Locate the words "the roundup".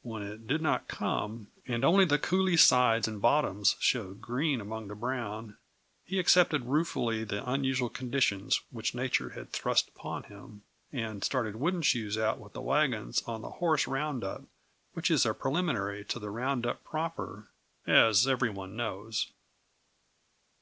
16.18-16.82